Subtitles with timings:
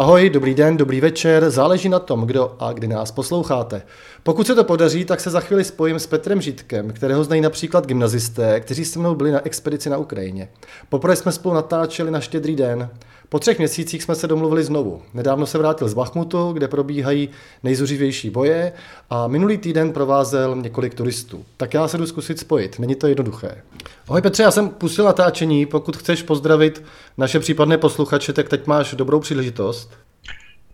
[0.00, 3.82] Ahoj, dobrý den, dobrý večer, záleží na tom, kdo a kdy nás posloucháte.
[4.22, 7.86] Pokud se to podaří, tak se za chvíli spojím s Petrem Žitkem, kterého znají například
[7.86, 10.48] gymnazisté, kteří se mnou byli na expedici na Ukrajině.
[10.88, 12.88] Poprvé jsme spolu natáčeli na štědrý den.
[13.32, 15.02] Po třech měsících jsme se domluvili znovu.
[15.14, 17.28] Nedávno se vrátil z Bachmutu, kde probíhají
[17.62, 18.72] nejzuřivější boje
[19.10, 21.44] a minulý týden provázel několik turistů.
[21.56, 23.62] Tak já se jdu zkusit spojit, není to jednoduché.
[24.08, 26.84] Ahoj Petře, já jsem pustil natáčení, pokud chceš pozdravit
[27.18, 29.92] naše případné posluchače, tak teď máš dobrou příležitost.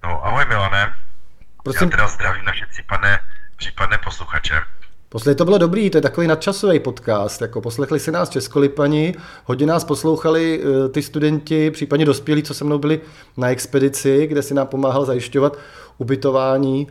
[0.04, 0.92] No, ahoj Milane.
[1.62, 1.84] Prosím.
[1.84, 3.18] Já teda zdravím naše případné,
[3.56, 4.54] případné posluchače.
[5.16, 9.66] Posledně to bylo dobrý, to je takový nadčasový podcast, jako poslechli si nás Českolipani, hodně
[9.66, 13.00] nás poslouchali eh, ty studenti, případně dospělí, co se mnou byli
[13.36, 15.58] na expedici, kde si nám pomáhal zajišťovat
[15.98, 16.88] ubytování.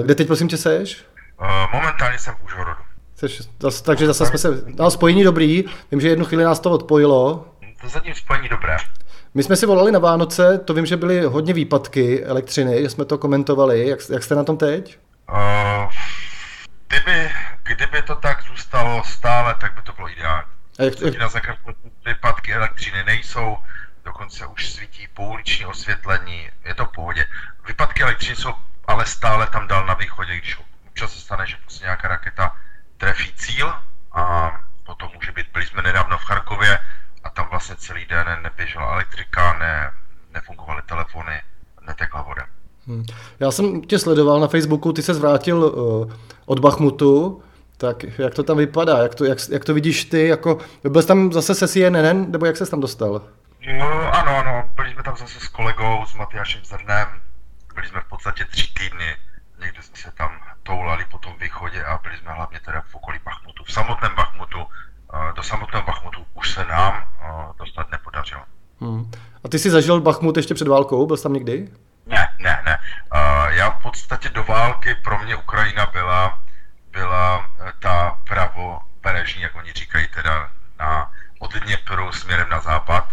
[0.00, 1.04] Eh, kde teď prosím tě seš?
[1.40, 1.46] Uh,
[1.80, 2.80] momentálně jsem v Užhorodu.
[3.16, 6.70] Seš, zas, takže zase jsme se, no spojení dobrý, vím, že jednu chvíli nás to
[6.70, 7.46] odpojilo.
[7.82, 8.76] To zatím spojení dobré.
[9.34, 13.04] My jsme si volali na Vánoce, to vím, že byly hodně výpadky elektřiny, že jsme
[13.04, 13.88] to komentovali.
[13.88, 14.98] Jak, jak jste na tom teď?
[15.32, 15.79] Uh,
[17.74, 20.48] kdyby, to tak zůstalo stále, tak by to bylo ideální.
[20.78, 21.18] A jak, jak...
[21.18, 21.28] Na
[22.06, 23.56] výpadky elektřiny nejsou,
[24.04, 27.26] dokonce už svítí pouliční osvětlení, je to v pohodě.
[27.68, 28.52] Výpadky elektřiny jsou
[28.86, 32.56] ale stále tam dál na východě, když občas se stane, že prostě nějaká raketa
[32.96, 33.72] trefí cíl
[34.12, 34.52] a
[34.86, 36.78] potom může být, byli jsme nedávno v Charkově
[37.24, 39.90] a tam vlastně celý den neběžela elektrika, ne,
[40.34, 41.42] nefungovaly telefony,
[41.86, 42.46] netekla voda.
[42.86, 43.04] Hmm.
[43.40, 46.12] Já jsem tě sledoval na Facebooku, ty se zvrátil uh,
[46.46, 47.42] od Bachmutu,
[47.80, 51.08] tak jak to tam vypadá, jak to, jak, jak to vidíš ty, jako, byl jsi
[51.08, 53.22] tam zase se CNN, nebo jak se tam dostal?
[53.78, 57.08] No, ano, ano, byli jsme tam zase s kolegou, s Matyášem Zrnem,
[57.74, 59.16] byli jsme v podstatě tři týdny,
[59.60, 60.30] někde jsme se tam
[60.62, 63.64] toulali po tom východě a byli jsme hlavně teda v okolí Bachmutu.
[63.64, 64.58] V samotném Bachmutu,
[65.36, 67.04] do samotného Bachmutu už se nám
[67.58, 68.42] dostat nepodařilo.
[68.80, 69.10] Hmm.
[69.44, 71.68] A ty jsi zažil Bachmut ještě před válkou, byl jsi tam někdy?
[72.06, 72.78] Ne, ne, ne.
[73.48, 76.38] Já v podstatě do války pro mě Ukrajina byla,
[76.92, 83.08] byla eh, ta pravoperežní, jak oni říkají, teda na, od Dněpru směrem na západ.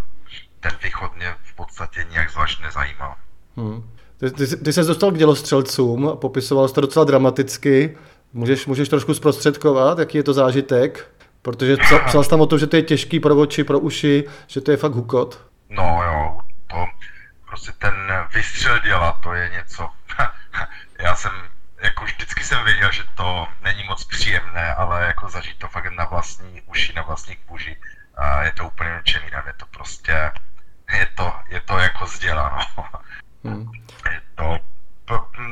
[0.59, 3.15] Ten východ mě v podstatě nějak zvlášť nezajímal.
[3.57, 3.89] Hmm.
[4.19, 7.97] Ty, ty, ty se dostal k dělostřelcům, popisoval jsi to docela dramaticky.
[8.33, 11.11] Můžeš, můžeš trošku zprostředkovat, jaký je to zážitek?
[11.41, 14.61] Protože psal jsi tam o tom, že to je těžký pro oči, pro uši, že
[14.61, 15.47] to je fakt hukot.
[15.69, 16.37] No jo,
[16.67, 16.85] to
[17.47, 17.93] prostě ten
[18.33, 19.89] vystřel děla, to je něco.
[20.99, 21.31] Já jsem,
[21.81, 26.05] jako vždycky jsem věděl, že to není moc příjemné, ale jako zažít to fakt na
[26.05, 27.77] vlastní uši, na vlastní kůži,
[28.17, 30.31] a je to úplně něčem jinam, je to prostě,
[30.93, 32.57] je to, je to jako zděláno.
[33.43, 33.71] Hmm.
[34.11, 34.59] Je to,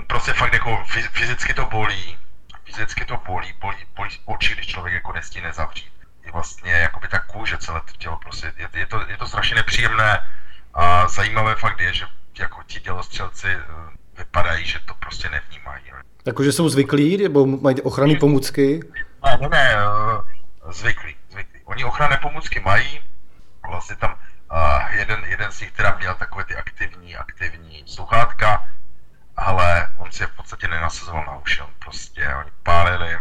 [0.08, 2.18] prostě fakt jako fyzicky to bolí,
[2.66, 5.94] fyzicky to bolí, bolí, bolí oči, když člověk jako nestíne zavřít.
[6.26, 9.56] Je vlastně jakoby ta kůže, celé to tělo, prostě je, je, to, je to strašně
[9.56, 10.30] nepříjemné,
[10.74, 12.06] a zajímavé fakt je, že
[12.40, 13.58] jako ti dělostřelci
[14.18, 15.84] vypadají, že to prostě nevnímají.
[16.26, 18.80] Jakože jsou zvyklí, nebo mají ochranné pomůcky?
[19.26, 21.60] Ne, ne, ne, eh, zvyklí, zvyklí.
[21.66, 23.00] Oni ochranné pomůcky mají,
[23.70, 24.16] vlastně tam
[24.52, 28.70] uh, jeden, jeden z nich teda měl takové ty aktivní, aktivní sluchátka,
[29.38, 33.16] ale on si je v podstatě nenasazoval na uši, on prostě, oni pálili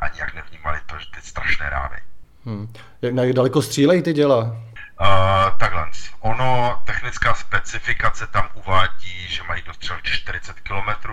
[0.00, 1.96] a nijak nevnímali to, že ty strašné rány.
[2.44, 2.72] Hmm.
[3.02, 4.56] Jak daleko střílejí ty děla?
[5.00, 11.10] Uh, takhle, ono, technická specifikace tam uvádí, že mají dostřel 40 km,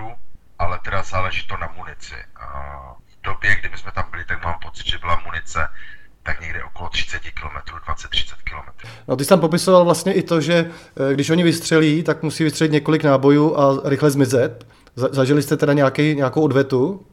[0.59, 2.15] ale teda záleží to na munici.
[2.15, 5.67] Uh, v době, kdy my jsme tam byli, tak mám pocit, že byla munice
[6.25, 7.57] tak někde okolo 30 km,
[7.91, 8.87] 20-30 km.
[9.07, 12.43] No ty jsi tam popisoval vlastně i to, že eh, když oni vystřelí, tak musí
[12.43, 14.67] vystřelit několik nábojů a rychle zmizet.
[14.95, 17.05] Zažili jste teda nějaký, nějakou odvetu?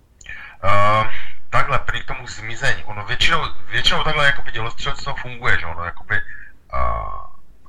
[0.64, 1.06] Uh,
[1.50, 2.84] takhle, prý tomu zmizení.
[2.84, 3.40] Ono většinou,
[3.72, 6.20] většinou takhle jakoby dělostřelstvo funguje, že ono jakoby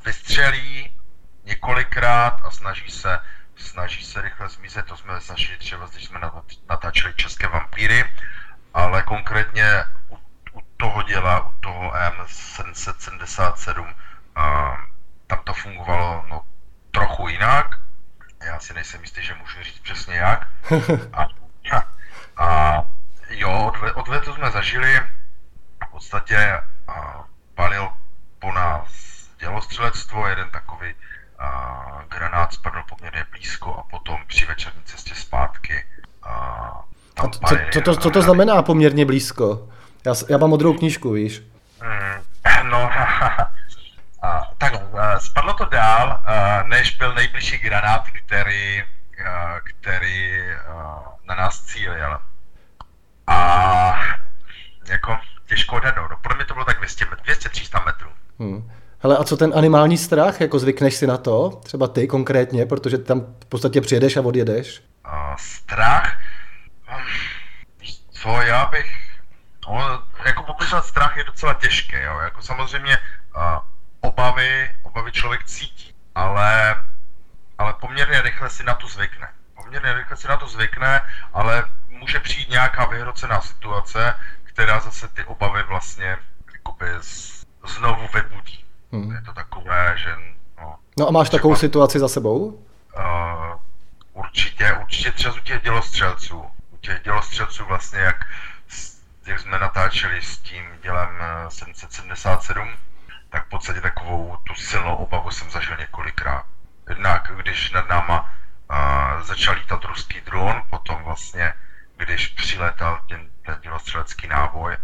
[0.05, 0.95] vystřelí
[1.43, 3.19] několikrát a snaží se,
[3.55, 4.85] snaží se rychle zmizet.
[4.85, 6.19] To jsme zažili třeba, když jsme
[6.69, 8.05] natáčeli české vampíry,
[8.73, 10.15] ale konkrétně u,
[10.53, 13.95] u toho děla, u toho M777,
[14.35, 14.77] a,
[15.27, 16.41] tam to fungovalo no,
[16.91, 17.79] trochu jinak.
[18.45, 20.47] Já si nejsem jistý, že můžu říct přesně jak.
[21.13, 21.27] A,
[22.37, 22.81] a
[23.29, 24.99] jo, odvetu jsme zažili.
[25.87, 27.23] V podstatě a,
[27.55, 27.89] palil
[28.39, 28.82] po nás
[29.43, 30.93] dělostřelectvo, jeden takový
[31.39, 35.85] a, granát spadl poměrně blízko a potom při večerní cestě zpátky
[36.23, 36.33] a,
[37.17, 39.69] a to, co, co, to, co to znamená poměrně blízko?
[40.05, 41.41] Já, já mám modrou knížku, víš?
[41.83, 42.91] Mm, no,
[44.21, 44.73] a, tak
[45.19, 48.83] spadlo to dál, a, než byl nejbližší granát, který,
[49.27, 52.19] a, který a, na nás cílil.
[53.27, 53.37] A
[54.89, 56.11] jako těžko odhadnout.
[56.11, 58.09] No, pro mě to bylo tak 200, 200-300 metrů.
[58.39, 58.71] Hmm.
[59.03, 62.97] Hele, a co ten animální strach, jako zvykneš si na to, třeba ty konkrétně, protože
[62.97, 64.83] tam v podstatě přijedeš a odjedeš?
[65.05, 66.17] Uh, strach?
[66.97, 67.05] Um,
[68.11, 69.19] co, já bych...
[69.67, 72.19] No, jako popisovat strach je docela těžké, jo.
[72.19, 72.97] Jako samozřejmě
[73.35, 73.41] uh,
[74.01, 76.75] obavy, obavy člověk cítí, ale,
[77.57, 79.27] ale poměrně rychle si na to zvykne.
[79.55, 81.01] Poměrně rychle si na to zvykne,
[81.33, 86.17] ale může přijít nějaká vyhrocená situace, která zase ty obavy vlastně
[86.53, 86.85] jakoby
[87.65, 88.63] znovu vybudí.
[88.93, 89.11] Hmm.
[89.11, 90.15] Je to takové, že...
[90.61, 92.65] No, no a máš třeba, takovou situaci za sebou?
[92.97, 93.59] Uh,
[94.13, 96.39] určitě, určitě třeba u těch dělostřelců.
[96.71, 98.25] U těch dělostřelců vlastně, jak,
[99.25, 101.09] jak jsme natáčeli s tím dělem
[101.49, 102.77] 777, eh,
[103.29, 106.45] tak v podstatě takovou tu silnou obavu jsem zažil několikrát.
[106.89, 111.53] Jednak když nad náma uh, začal lítat ruský dron, potom vlastně,
[111.97, 114.77] když přiletal ten, ten dělostřelecký náboj,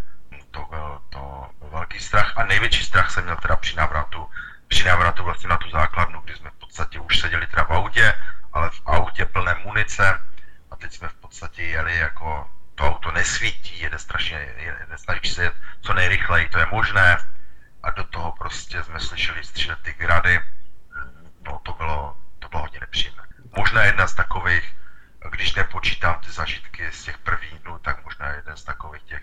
[0.50, 4.30] to byl, to velký strach a největší strach jsem měl teda při návratu,
[4.68, 8.14] při návratu vlastně na tu základnu, kdy jsme v podstatě už seděli teda v autě,
[8.52, 10.20] ale v autě plné munice
[10.70, 15.42] a teď jsme v podstatě jeli jako to auto nesvítí, jede strašně, jede, snaží se
[15.42, 17.16] jet co nejrychleji, to je možné
[17.82, 20.40] a do toho prostě jsme slyšeli střílet ty grady,
[21.40, 23.22] no to bylo, to bylo hodně nepříjemné.
[23.56, 24.76] Možná jedna z takových,
[25.30, 29.22] když nepočítám ty zažitky z těch prvních dnů, tak možná jeden z takových těch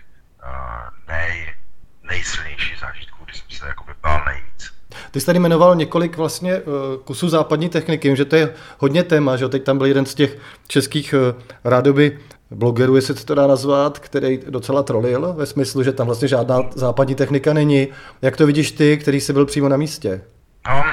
[1.28, 1.54] nej,
[2.02, 4.72] nejsilnější zážitků, kdy jsem se jakoby bál nejvíc.
[5.10, 6.62] Ty jsi tady jmenoval několik vlastně eh,
[7.04, 10.38] kusů západní techniky, že to je hodně téma, že teď tam byl jeden z těch
[10.68, 12.18] českých eh, rádoby
[12.50, 16.60] blogerů, jestli se to dá nazvat, který docela trolil, ve smyslu, že tam vlastně žádná
[16.74, 17.88] západní technika není.
[18.22, 20.20] Jak to vidíš ty, který jsi byl přímo na místě?
[20.68, 20.84] No,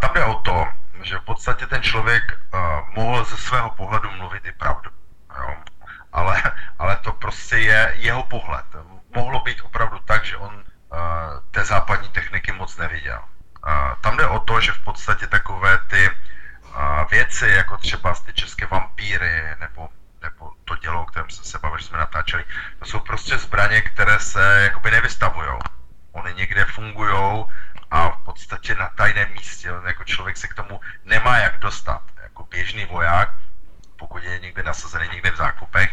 [0.00, 0.64] tam jde o to,
[1.02, 2.22] že v podstatě ten člověk
[2.54, 2.60] uh,
[2.94, 4.90] mohl ze svého pohledu mluvit i pravdu.
[5.38, 5.54] Jo?
[6.18, 6.42] Ale,
[6.78, 8.66] ale to prostě je jeho pohled.
[9.14, 10.98] Mohlo být opravdu tak, že on uh,
[11.50, 13.22] té západní techniky moc neviděl.
[13.22, 18.32] Uh, tam jde o to, že v podstatě takové ty uh, věci, jako třeba ty
[18.32, 19.88] české vampíry, nebo,
[20.22, 22.44] nebo to dělo, o kterém jsem se bavil, že jsme natáčeli,
[22.78, 25.48] to jsou prostě zbraně, které se jakoby nevystavují.
[26.12, 27.44] Oni někde fungují
[27.90, 32.02] a v podstatě na tajném místě, jako člověk se k tomu nemá jak dostat.
[32.22, 33.30] Jako běžný voják,
[33.98, 35.88] pokud je někde nasazený někde v zákupech,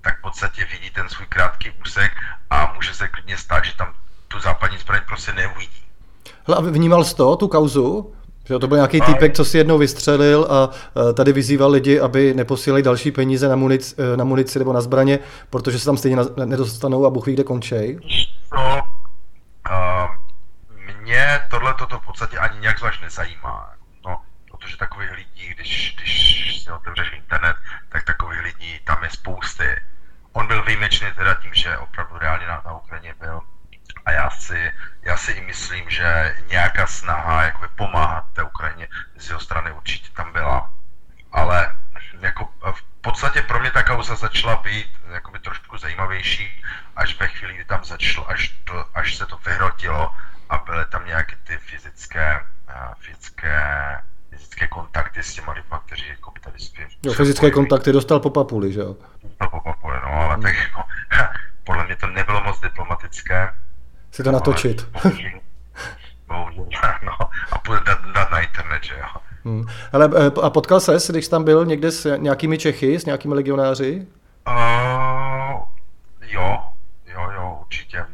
[0.00, 2.12] tak v podstatě vidí ten svůj krátký úsek
[2.50, 3.94] a může se klidně stát, že tam
[4.28, 5.82] tu západní zbraň prostě neuvidí.
[6.46, 8.14] Hele, a vnímal jsi to, tu kauzu?
[8.44, 10.70] Že to byl nějaký týpek, co si jednou vystřelil a
[11.14, 15.18] tady vyzýval lidi, aby neposílali další peníze na munici, e, na munici nebo na zbraně,
[15.50, 18.00] protože se tam stejně nedostanou a Bůh ví, kde končej.
[18.54, 18.80] No,
[19.70, 20.10] uh,
[21.00, 23.79] mě tohle toto v podstatě ani nějak zvlášť nezajímá.
[24.70, 27.56] Protože takových lidí, když, když si otevřeš internet,
[27.88, 29.80] tak takových lidí tam je spousty.
[30.32, 33.40] On byl výjimečný teda tím, že opravdu reálně na, na Ukrajině byl.
[34.04, 34.72] A já si,
[35.02, 40.12] já si i myslím, že nějaká snaha jakoby pomáhat té Ukrajině z jeho strany určitě
[40.12, 40.72] tam byla.
[41.32, 41.76] Ale
[42.20, 46.62] jako v podstatě pro mě ta kauza začala být jakoby trošku zajímavější
[46.96, 50.14] až ve chvíli, kdy tam začalo, až, to, až se to vyhrotilo
[50.50, 52.46] a byly tam nějaké ty fyzické,
[53.00, 56.82] fyzické fyzické kontakty s těma lidma, kteří jako by tady spí.
[57.06, 58.96] Jo, fyzické kontakty dostal po papuli, že jo?
[59.22, 60.42] Dostal po papuli, no, ale hmm.
[60.42, 60.82] tak jako,
[61.64, 63.50] podle mě to nebylo moc diplomatické.
[64.10, 64.88] Si to natočit.
[66.26, 66.66] Bohužel,
[67.02, 67.12] no,
[67.52, 69.20] a půjde dát, dát na internet, že jo.
[69.44, 69.66] Hmm.
[69.92, 74.06] Ale eh, a potkal ses, když tam byl někde s nějakými Čechy, s nějakými legionáři?
[74.48, 75.62] Uh,
[76.20, 76.58] jo,
[77.06, 78.04] jo, jo, určitě.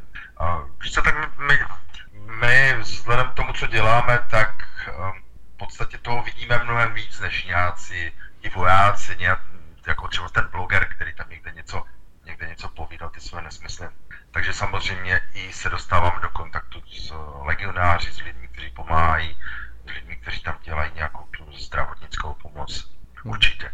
[0.41, 1.59] Uh, víš co, tak my,
[2.41, 4.56] my vzhledem k tomu, co děláme, tak
[6.07, 9.41] toho vidíme mnohem víc než nějací ti vojáci, nějak,
[9.87, 11.83] jako třeba ten bloger, který tam někde něco,
[12.27, 13.87] někde něco povídal, ty své nesmysly.
[14.31, 17.13] Takže samozřejmě i se dostávám do kontaktu s
[17.45, 19.37] legionáři, s lidmi, kteří pomáhají,
[19.87, 22.91] s lidmi, kteří tam dělají nějakou tu zdravotnickou pomoc.
[23.25, 23.71] Určitě.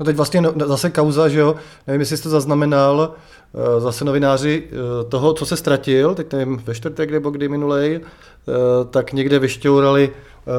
[0.00, 3.14] No teď vlastně no, zase kauza, že jo, nevím, jestli jste to zaznamenal,
[3.54, 8.00] eh, zase novináři eh, toho, co se ztratil, teď nevím, ve čtvrtek nebo kdy minulej,
[8.00, 8.52] eh,
[8.90, 10.12] tak někde vyšťourali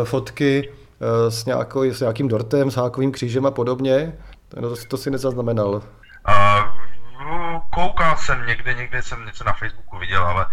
[0.03, 0.69] fotky
[1.29, 4.13] s, nějakou, s nějakým dortem, s hákovým křížem a podobně.
[4.59, 5.69] No, to, to si nezaznamenal.
[5.69, 5.81] Uh,
[7.69, 10.45] koukal jsem někde, někde jsem něco na Facebooku viděl, ale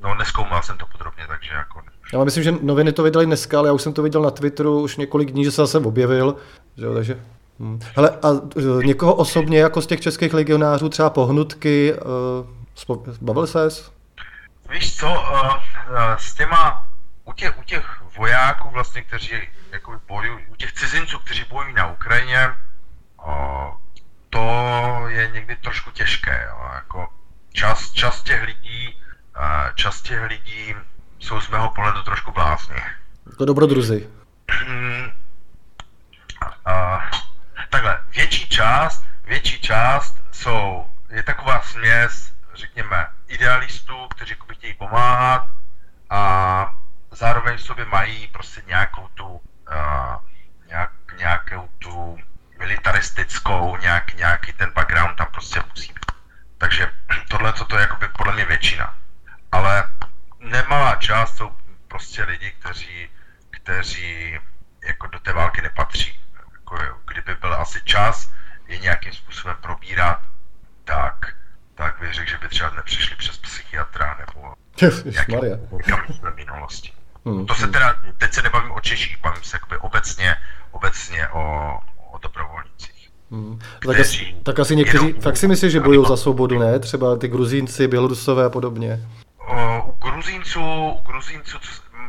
[0.00, 1.80] no, neskoumal jsem to podrobně, takže jako...
[2.12, 4.80] Já myslím, že noviny to vydali dneska, ale já už jsem to viděl na Twitteru
[4.80, 6.36] už několik dní, že se zase objevil,
[6.76, 7.20] že, takže
[7.60, 7.80] Hmm.
[7.96, 8.28] Hele, a
[8.84, 11.94] někoho osobně, jako z těch českých legionářů, třeba pohnutky,
[12.88, 13.92] uh, bavil ses?
[14.70, 15.52] Víš co, uh,
[16.16, 16.86] s těma,
[17.24, 21.86] u těch, u těch vojáků vlastně, kteří jako bojují, u těch cizinců, kteří bojují na
[21.86, 22.48] Ukrajině,
[23.26, 23.74] uh,
[24.30, 24.48] to
[25.08, 27.08] je někdy trošku těžké, jo, jako
[27.52, 28.96] čas, čas těch lidí
[29.74, 30.74] část těch lidí
[31.18, 32.76] jsou z mého pohledu trošku blázni.
[33.30, 34.10] Jako dobrodruzi.
[34.50, 35.10] Hmm.
[37.70, 45.48] takhle, větší část, větší část jsou, je taková směs, řekněme, idealistů, kteří chtějí pomáhat
[46.10, 46.74] a
[47.16, 49.40] zároveň v sobě mají prostě nějakou tu, uh,
[50.66, 52.18] nějak, nějakou tu
[52.58, 56.12] militaristickou, nějak, nějaký ten background tam prostě musí být.
[56.58, 56.90] Takže
[57.28, 58.94] tohle to je jakoby podle mě většina.
[59.52, 59.88] Ale
[60.38, 61.56] nemalá část jsou
[61.88, 63.10] prostě lidi, kteří,
[63.50, 64.38] kteří
[64.86, 66.20] jako do té války nepatří.
[66.52, 68.30] Jako, kdyby byl asi čas
[68.66, 70.20] je nějakým způsobem probírat,
[70.84, 71.36] tak,
[71.74, 74.54] tak bych řekl, že by třeba nepřišli přes psychiatra nebo
[75.86, 76.25] minulosti.
[77.26, 77.46] Hmm.
[77.46, 80.36] To se teda, teď se nebavím o Češích, bavím se jakoby obecně,
[80.70, 81.72] obecně o,
[82.12, 83.10] o dobrovolnících.
[83.30, 83.58] Hmm.
[83.86, 86.78] Tak, asi, tak asi někteří, jenom, tak si myslíš, že bojují za svobodu, ne?
[86.78, 89.08] Třeba ty Gruzínci, Bělorusové a podobně.
[89.38, 91.58] O, u Gruzínců, u Gruzínců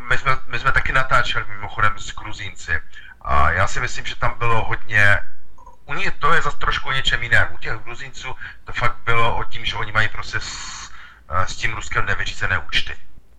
[0.10, 2.72] my, jsme, my jsme taky natáčeli mimochodem s Gruzínci.
[3.22, 5.20] A já si myslím, že tam bylo hodně
[5.88, 7.48] u nich to je zase trošku něčem jiném.
[7.54, 10.90] U těch Gruzínců to fakt bylo o tím, že oni mají prostě s,
[11.48, 12.94] s tím Ruskem nevyřízené účty.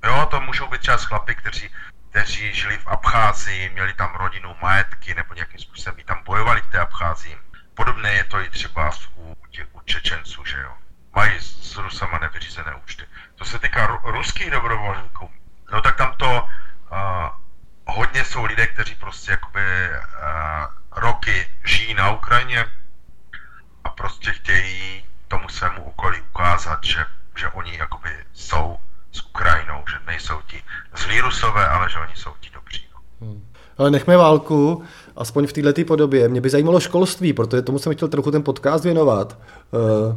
[0.04, 1.70] Jo, to můžou být třeba chlapy, kteří,
[2.10, 6.78] kteří žili v Abcházii, měli tam rodinu, majetky, nebo nějakým způsobem tam bojovali v té
[6.78, 7.38] Abcházii.
[7.74, 9.36] Podobné je to i třeba u,
[9.72, 10.76] u Čečenců, že jo.
[11.14, 13.04] Mají s Rusama nevyřízené účty.
[13.34, 15.30] To se týká ru, ruských dobrovolníků,
[15.72, 17.28] no tak tam to uh,
[17.86, 22.66] hodně jsou lidé, kteří prostě jakoby uh, roky žijí na Ukrajině
[23.84, 28.80] a prostě chtějí tomu svému okolí ukázat, že, že oni jakoby jsou
[29.18, 30.56] s Ukrajinou, že nejsou ti
[31.04, 32.84] zlí rusové, ale že oni jsou ti dobří.
[33.20, 33.44] Hmm.
[33.78, 34.82] Ale nechme válku,
[35.16, 36.28] aspoň v této podobě.
[36.28, 39.38] Mě by zajímalo školství, protože tomu jsem chtěl trochu ten podcast věnovat.
[39.70, 40.16] Uh,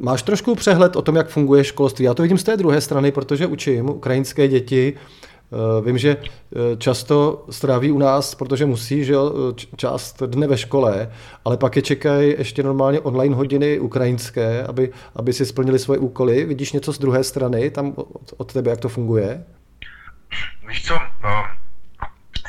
[0.00, 2.04] Máš trošku přehled o tom, jak funguje školství?
[2.04, 5.27] Já to vidím z té druhé strany, protože učím ukrajinské děti Eh,
[5.84, 11.12] vím, že eh, často stráví u nás, protože musí, že jo, část dne ve škole,
[11.44, 16.44] ale pak je čekají ještě normálně online hodiny ukrajinské, aby, aby si splnili svoje úkoly.
[16.44, 19.44] Vidíš něco z druhé strany, tam od, od tebe, jak to funguje?
[20.68, 21.44] Víš co, no,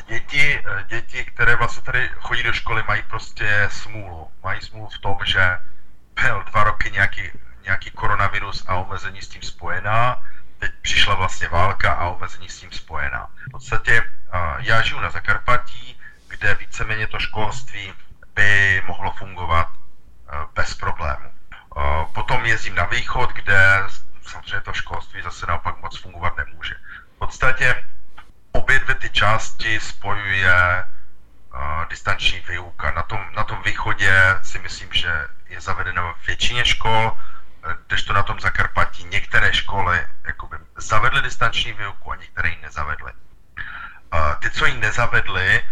[0.08, 4.28] děti, děti, které vlastně tady chodí do školy, mají prostě smůlu.
[4.44, 5.42] Mají smůlu v tom, že
[6.24, 7.22] byl dva roky nějaký,
[7.64, 10.18] nějaký koronavirus a omezení s tím spojená
[10.60, 13.28] teď přišla vlastně válka a omezení s tím spojená.
[13.48, 14.04] V podstatě
[14.58, 17.94] já žiju na Zakarpatí, kde víceméně to školství
[18.36, 19.68] by mohlo fungovat
[20.54, 21.32] bez problému.
[22.14, 23.84] Potom jezdím na východ, kde
[24.22, 26.76] samozřejmě to školství zase naopak moc fungovat nemůže.
[27.16, 27.86] V podstatě
[28.52, 30.84] obě dvě ty části spojuje
[31.90, 32.92] distanční výuka.
[32.92, 37.18] Na tom, na tom východě si myslím, že je zavedeno většině škol,
[38.10, 43.14] to na tom Zakarpatí některé školy jakoby, zavedly distanční výuku a některé ji nezavedly.
[44.40, 45.64] Ty, co ji nezavedly,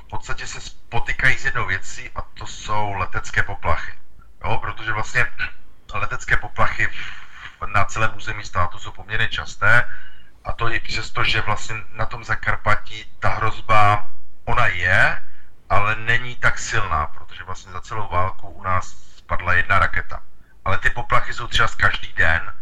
[0.00, 3.92] v podstatě se spotykají s jednou věcí a to jsou letecké poplachy.
[4.44, 5.26] Jo, protože vlastně
[5.94, 6.88] letecké poplachy
[7.66, 9.88] na celém území státu jsou poměrně časté
[10.44, 14.10] a to i přesto, že vlastně na tom Zakarpatí ta hrozba,
[14.44, 15.22] ona je,
[15.70, 20.22] ale není tak silná, protože vlastně za celou válku u nás spadla jedna raketa
[20.66, 22.52] ale ty poplachy jsou třeba z každý den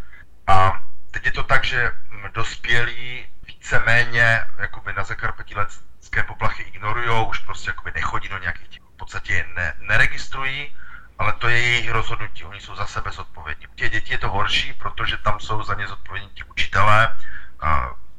[0.46, 1.92] a teď je to tak, že
[2.32, 8.82] dospělí víceméně jakoby na Zakarpatí letecké poplachy ignorují, už prostě jakoby nechodí do nějakých těch,
[8.82, 10.76] v podstatě ne, neregistrují,
[11.18, 13.66] ale to je jejich rozhodnutí, oni jsou za sebe zodpovědní.
[13.74, 17.16] Těch dětí je to horší, protože tam jsou za ně zodpovědní ti učitelé
[17.60, 17.70] a,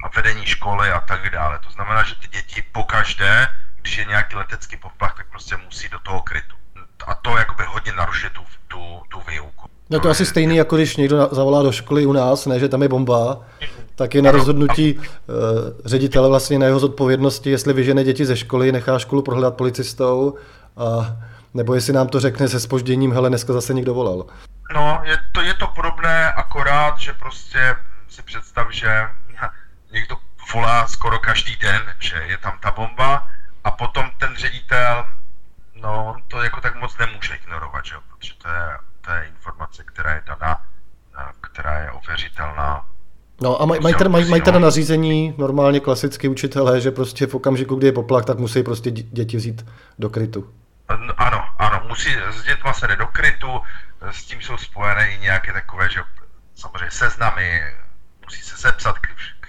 [0.03, 1.59] a vedení školy a tak dále.
[1.59, 3.47] To znamená, že ty děti pokaždé,
[3.81, 6.55] když je nějaký letecký poplach, tak prostě musí do toho krytu.
[7.07, 9.74] A to jakoby hodně narušuje tu, tu, tu výuku.
[9.89, 12.81] No to asi stejný, jako když někdo zavolá do školy u nás, ne, že tam
[12.81, 13.39] je bomba,
[13.95, 15.03] tak je na rozhodnutí uh,
[15.85, 20.37] ředitele vlastně na jeho zodpovědnosti, jestli vyžene děti ze školy, nechá školu prohledat policistou,
[20.77, 21.15] a,
[21.53, 24.25] nebo jestli nám to řekne se spožděním, hele, dneska zase někdo volal.
[24.73, 27.75] No, je to, je to podobné, akorát, že prostě
[28.09, 28.89] si představ, že
[29.91, 30.15] někdo
[30.53, 33.27] volá skoro každý den, že je tam ta bomba
[33.63, 35.05] a potom ten ředitel,
[35.75, 37.95] no, to jako tak moc nemůže ignorovat, že?
[38.09, 38.77] protože to je
[39.13, 40.61] je informace, která je daná,
[41.41, 42.85] která je ověřitelná.
[43.41, 47.35] No a maj, mají teda, maj, maj teda nařízení normálně klasicky učitelé, že prostě v
[47.35, 49.65] okamžiku, kdy je poplach, tak musí prostě děti vzít
[49.99, 50.53] do krytu.
[51.17, 53.61] Ano, ano, musí, s dětma se jde do krytu,
[54.11, 55.99] s tím jsou spojené i nějaké takové, že
[56.55, 57.61] samozřejmě seznamy,
[58.25, 58.95] musí se sepsat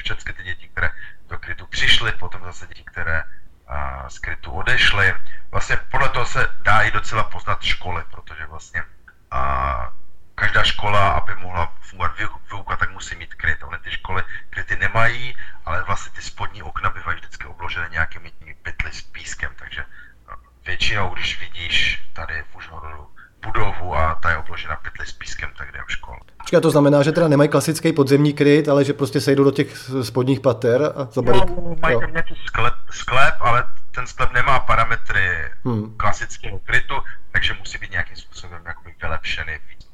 [0.07, 0.91] všechny ty děti, které
[1.29, 3.23] do krytu přišly, potom zase děti, které
[3.69, 5.15] a, z krytu odešly.
[5.51, 8.83] Vlastně podle toho se dá i docela poznat školy, protože vlastně
[9.31, 9.93] a
[10.35, 12.13] každá škola, aby mohla fungovat
[12.51, 13.63] výuka, tak nemusí mít kryt.
[13.63, 18.93] Ony ty školy kryty nemají, ale vlastně ty spodní okna bývají vždycky obložené nějakými pytly
[18.93, 19.85] s pískem, takže
[20.29, 20.35] no,
[20.67, 23.07] většinou, když vidíš tady v Užhorodu
[23.43, 26.17] budovu a ta je obložena pytly s pískem, tak jdem škol.
[26.37, 29.77] Počkej, to znamená, že teda nemají klasický podzemní kryt, ale že prostě sejdou do těch
[30.03, 31.41] spodních pater a zabalí...
[31.41, 33.65] No, mají tam nějaký sklep, sklep, ale
[33.97, 35.29] ten sklep nemá parametry
[35.65, 35.95] hmm.
[35.97, 36.95] klasického krytu,
[37.33, 39.87] takže musí být nějakým způsobem jakoby vylepšený, víc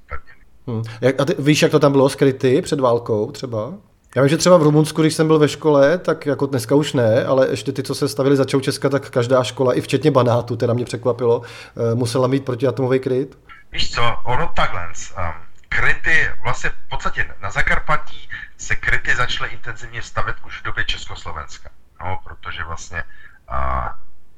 [0.67, 0.83] Hmm.
[1.01, 3.73] Jak, a ty, víš, jak to tam bylo skryty před válkou třeba?
[4.17, 6.93] Já vím, že třeba v Rumunsku, když jsem byl ve škole, tak jako dneska už
[6.93, 10.57] ne, ale ještě ty, co se stavili za Čaučeska, tak každá škola, i včetně Banátu,
[10.57, 13.39] teda mě překvapilo, eh, musela mít protiatomový kryt.
[13.73, 15.33] Víš co, ono takhle, um,
[15.69, 18.29] kryty, vlastně v podstatě na Zakarpatí
[18.59, 21.71] se kryty začaly intenzivně stavět už v době Československa,
[22.05, 23.03] no, protože vlastně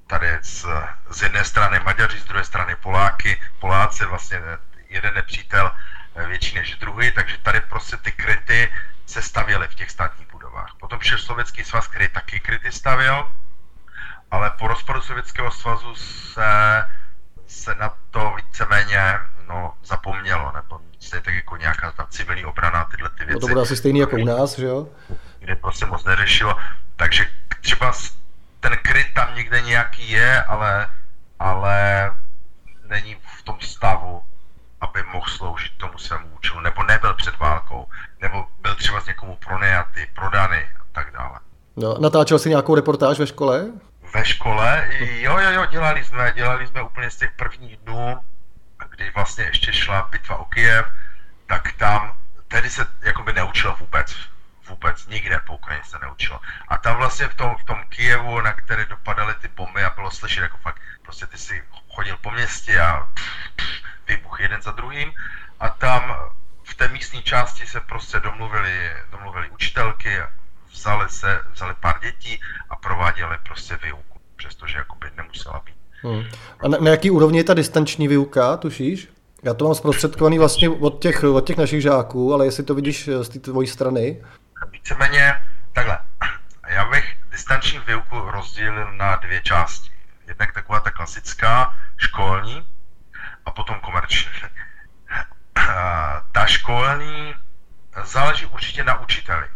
[0.07, 0.67] tady z,
[1.11, 4.41] z jedné strany Maďaři, z druhé strany Poláky, Poláci, vlastně
[4.89, 5.71] jeden nepřítel
[6.15, 8.73] eh, větší než druhý, takže tady prostě ty kryty
[9.07, 10.75] se stavěly v těch státních budovách.
[10.81, 13.29] Potom přišel Sovětský svaz, který taky kryty stavěl,
[14.31, 16.85] ale po rozpadu Sovětského svazu se,
[17.47, 19.19] se na to víceméně
[19.49, 23.33] no, zapomnělo, nebo se tak jako nějaká ta civilní obrana, tyhle ty věci.
[23.33, 24.89] No to bude asi stejný jako u nás, že jo?
[25.39, 26.57] Kde prostě moc neřešilo.
[26.97, 27.27] Takže
[27.61, 27.93] třeba
[28.65, 30.89] ten kryt tam někde nějaký je, ale,
[31.39, 32.11] ale
[32.89, 34.23] není v tom stavu,
[34.81, 37.89] aby mohl sloužit tomu svému účelu, nebo nebyl před válkou,
[38.21, 41.39] nebo byl třeba z někomu pronajatý, prodaný a tak dále.
[41.77, 43.67] No, natáčel jsi nějakou reportáž ve škole?
[44.15, 44.89] Ve škole?
[45.01, 48.19] Jo, jo, jo, dělali jsme, dělali jsme úplně z těch prvních dnů,
[48.91, 50.87] kdy vlastně ještě šla bitva o Kyjev,
[51.47, 52.17] tak tam,
[52.49, 54.17] tedy se jakoby neučilo vůbec,
[54.69, 56.41] vůbec nikde po Ukrajině se neučilo.
[56.69, 60.11] A tam vlastně v tom, v tom Kijevu, na které dopadaly ty bomby a bylo
[60.11, 61.63] slyšet jako fakt, prostě ty si
[61.95, 63.09] chodil po městě a
[64.09, 65.13] výbuch jeden za druhým
[65.61, 66.17] a tam
[66.65, 70.19] v té místní části se prostě domluvili, domluvili učitelky,
[70.73, 72.41] vzali se, vzali pár dětí
[72.71, 75.75] a prováděli prostě výuku, přestože jakoby nemusela být.
[76.03, 76.25] Hmm.
[76.61, 79.09] A na, na jaký úrovni je ta distanční výuka, tušíš?
[79.43, 83.11] Já to mám zprostředkovaný vlastně od těch, od těch našich žáků, ale jestli to vidíš
[83.23, 84.25] z té tvojí strany.
[84.71, 85.99] Víceméně takhle.
[86.67, 89.93] Já bych distanční výuku rozdělil na dvě části.
[90.27, 92.69] Jednak taková ta klasická školní
[93.47, 94.33] a potom komerční.
[96.33, 97.35] Ta školní
[98.05, 99.49] záleží určitě na učiteli.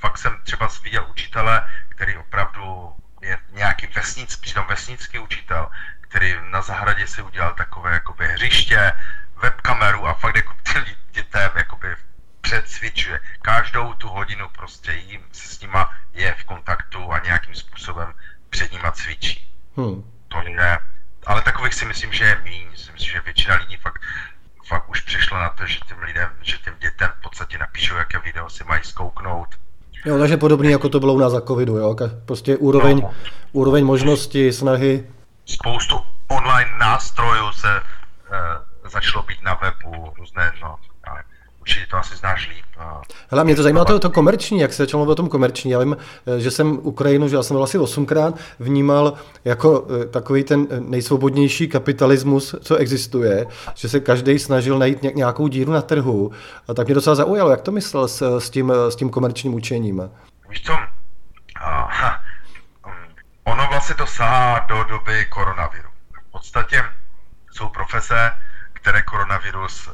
[0.00, 6.62] Fakt jsem třeba viděl učitele, který opravdu je nějaký vesnický, přitom vesnický učitel, který na
[6.62, 8.92] zahradě si udělal takové jakoby hřiště,
[9.42, 10.54] webkameru a fakt jako
[11.10, 11.96] dětem jakoby
[12.46, 13.20] předcvičuje.
[13.42, 18.12] Každou tu hodinu prostě jim se s nima je v kontaktu a nějakým způsobem
[18.50, 19.48] před nima cvičí.
[19.76, 20.04] Hmm.
[20.28, 20.78] To je,
[21.26, 22.66] ale takových si myslím, že je méně.
[22.70, 24.00] Myslím si, že většina lidí fakt,
[24.68, 28.18] fakt už přišla na to, že těm lidem, že těm dětem v podstatě napíšou, jaké
[28.18, 29.48] video si mají zkouknout.
[30.04, 31.96] Jo, takže podobný, jako to bylo u nás za covidu, jo?
[32.26, 33.14] Prostě úroveň, no.
[33.52, 35.06] úroveň možnosti, snahy.
[35.46, 40.76] Spoustu online nástrojů se uh, začalo být na webu, různé, no,
[41.66, 42.64] určitě to asi znáš líp.
[43.30, 45.70] Hele, mě to zajímá to, to komerční, jak se začalo o tom komerční.
[45.70, 49.12] Já vím, eh, že jsem Ukrajinu, že já jsem byl asi osmkrát, vnímal
[49.44, 55.72] jako eh, takový ten nejsvobodnější kapitalismus, co existuje, že se každý snažil najít nějakou díru
[55.72, 56.30] na trhu.
[56.68, 60.10] A tak mě docela zaujalo, jak to myslel s, s, tím, s tím komerčním učením.
[60.48, 60.72] Víš co,
[61.60, 62.22] Aha.
[63.44, 65.88] ono vlastně to sahá do doby koronaviru.
[66.28, 66.82] V podstatě
[67.52, 68.30] jsou profese,
[68.72, 69.90] které koronavirus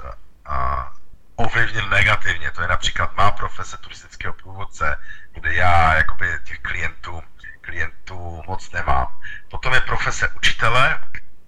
[0.46, 0.92] a,
[1.36, 2.50] ovlivnil negativně.
[2.50, 4.98] To je například má profese turistického průvodce,
[5.32, 7.22] kde já jakoby těch klientů,
[7.60, 9.20] klientů moc nemám.
[9.50, 10.98] Potom je profese učitele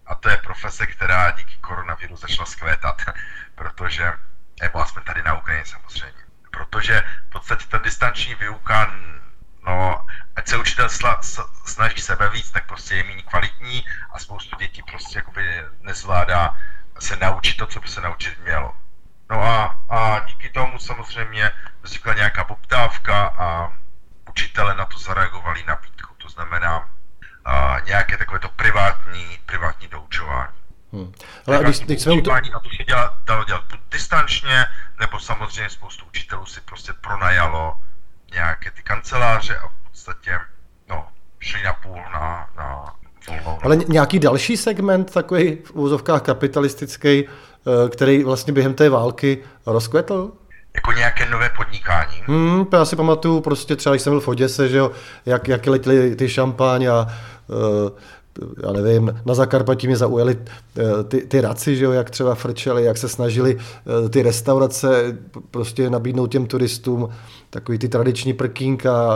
[0.07, 3.03] a to je profese, která díky koronaviru začala skvétat,
[3.55, 4.13] protože,
[4.63, 8.95] nebo aspoň tady na Ukrajině samozřejmě, protože v podstatě ta distanční výuka,
[9.67, 11.21] no, ať se učitel sla,
[11.65, 16.59] snaží sebe víc, tak prostě je méně kvalitní a spoustu dětí prostě jakoby nezvládá
[16.99, 18.84] se naučit to, co by se naučit mělo.
[19.31, 21.51] No a, a díky tomu samozřejmě
[21.83, 23.73] vznikla nějaká poptávka a
[24.31, 26.15] učitele na to zareagovali nabídku.
[26.19, 26.89] To znamená
[27.45, 30.53] a, nějaké takové to privátní, privátní doučování.
[30.93, 31.13] Hmm.
[31.47, 32.33] Ale když, když jsme to...
[32.33, 34.65] A to se děla, dalo dělat buď distančně,
[35.01, 37.77] nebo samozřejmě spoustu učitelů si prostě pronajalo
[38.33, 40.39] nějaké ty kanceláře a v podstatě
[40.89, 41.09] no,
[41.41, 42.95] šli na půl na, na
[43.29, 43.59] volnou.
[43.63, 47.29] Ale nějaký další segment takový v úzovkách kapitalistický
[47.89, 50.31] který vlastně během té války rozkvetl?
[50.75, 52.23] Jako nějaké nové podnikání.
[52.27, 54.91] Hmm, já si pamatuju prostě třeba, když jsem byl v Oděse, že jo,
[55.27, 57.07] jak, jak letěly ty šampaň a
[57.47, 57.91] uh,
[58.67, 60.39] já nevím, na Zakarpatí mě zaujaly
[60.79, 65.19] eh, ty, ty raci, že jo, jak třeba frčeli, jak se snažili eh, ty restaurace
[65.51, 67.09] prostě nabídnout těm turistům
[67.51, 69.11] takový ty tradiční prkínka,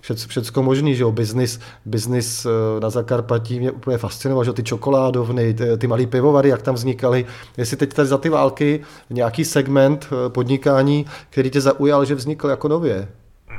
[0.00, 4.54] všecko, všecko možný, že jo, business, business eh, na Zakarpatí mě úplně fascinoval, že jo,
[4.54, 7.26] ty čokoládovny, ty, ty malý pivovary, jak tam vznikaly.
[7.56, 12.68] Jestli teď tady za ty války nějaký segment podnikání, který tě zaujal, že vznikl jako
[12.68, 13.08] nově?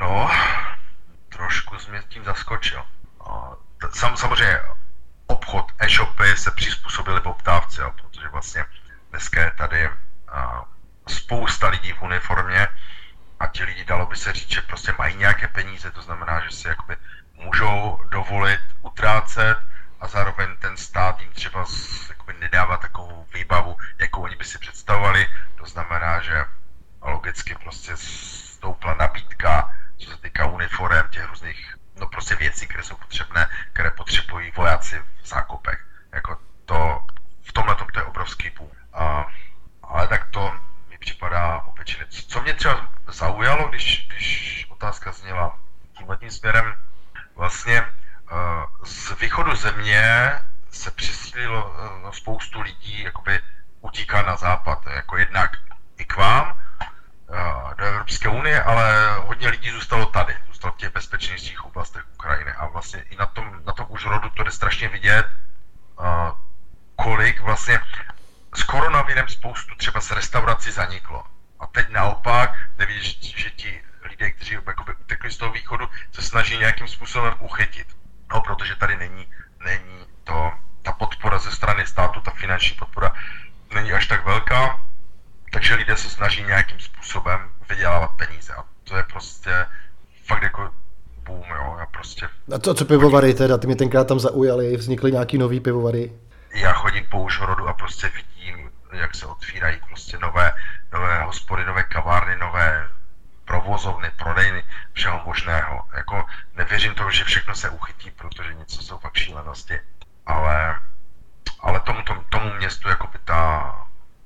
[0.02, 0.28] No,
[1.30, 2.80] trošku jsi mě tím zaskočil
[3.94, 4.62] sam, samozřejmě
[5.28, 8.66] obchod, e-shopy se přizpůsobily poptávce, jo, protože vlastně
[9.10, 9.90] dneska je tady
[10.28, 10.66] a,
[11.08, 12.68] spousta lidí v uniformě
[13.40, 16.52] a ti lidi, dalo by se říct, že prostě mají nějaké peníze, to znamená, že
[16.52, 16.98] si jakoby
[17.34, 19.58] můžou dovolit utrácet
[20.00, 21.66] a zároveň ten stát jim třeba
[22.10, 26.46] jakoby nedává takovou výbavu, jakou oni by si představovali, to znamená, že
[27.02, 32.96] logicky prostě stoupla nabídka, co se týká uniform, těch různých no prostě věci, které jsou
[32.96, 35.88] potřebné, které potřebují vojáci v zákopech.
[36.12, 37.06] Jako to,
[37.44, 38.72] v tomhle to je obrovský boom.
[38.94, 39.26] A,
[39.84, 40.54] ale tak to
[40.90, 42.06] mi připadá opečeně.
[42.10, 45.60] Co mě třeba zaujalo, když, když otázka zněla
[45.98, 46.76] tímhle tím směrem,
[47.36, 50.32] vlastně uh, z východu země
[50.72, 53.40] se přesílilo uh, spoustu lidí, jakoby
[53.82, 55.52] utíká na západ, jako jednak
[55.98, 56.62] i k vám,
[57.30, 60.38] uh, do Evropské unie, ale hodně lidí zůstalo tady
[60.78, 62.52] těch bezpečnějších oblastech Ukrajiny.
[62.52, 65.26] A vlastně i na tom, na tom už rodu to jde strašně vidět,
[66.96, 67.80] kolik vlastně
[68.56, 71.26] s koronavirem spoustu třeba z restaurací zaniklo.
[71.60, 76.22] A teď naopak, kde vidíš, že ti lidé, kteří jakoby utekli z toho východu, se
[76.22, 77.88] snaží nějakým způsobem uchytit.
[78.34, 79.28] No, protože tady není,
[79.66, 83.12] není to, ta podpora ze strany státu, ta finanční podpora
[83.74, 84.80] není až tak velká,
[85.52, 88.54] takže lidé se snaží nějakým způsobem vydělávat peníze.
[88.54, 89.66] A to je prostě
[90.26, 90.70] fakt jako
[91.24, 92.30] boom, jo, já prostě...
[92.56, 96.12] A to, co pivovary teda, ty mě tenkrát tam zaujali, vznikly nějaký nový pivovary?
[96.54, 100.54] Já chodím po Užhorodu a prostě vidím, jak se otvírají prostě nové,
[100.94, 102.88] nové hospody, nové kavárny, nové
[103.46, 105.86] provozovny, prodejny, všeho možného.
[105.96, 109.80] Jako nevěřím tomu, že všechno se uchytí, protože něco jsou fakt šílenosti,
[110.26, 110.76] ale,
[111.60, 113.76] ale tomu, tomu, tomu městu jako by ta,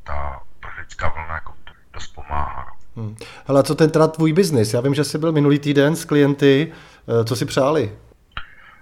[0.03, 1.53] ta prchlická vlna jako
[1.93, 2.65] dost pomáhá.
[2.69, 2.78] No.
[2.99, 3.15] Hmm.
[3.47, 4.73] Hele, co ten teda tvůj biznis?
[4.73, 6.71] Já vím, že jsi byl minulý týden s klienty.
[7.21, 7.91] Eh, co si přáli?